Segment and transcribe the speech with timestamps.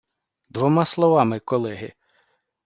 [0.49, 1.93] Двома словами, колеги!